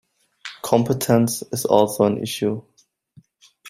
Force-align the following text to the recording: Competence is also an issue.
Competence 0.63 1.43
is 1.51 1.63
also 1.65 2.05
an 2.05 2.17
issue. 2.23 2.63